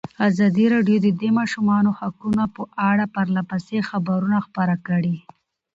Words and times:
ازادي 0.27 0.65
راډیو 0.73 0.97
د 1.01 1.07
د 1.21 1.23
ماشومانو 1.37 1.89
حقونه 1.99 2.43
په 2.55 2.63
اړه 2.89 3.05
پرله 3.15 3.41
پسې 3.49 3.77
خبرونه 3.89 4.37
خپاره 4.45 4.75
کړي. 4.87 5.17